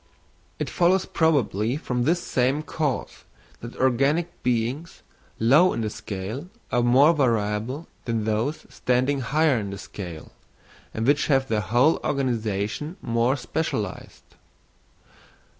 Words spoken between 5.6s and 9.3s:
in the scale are more variable than those standing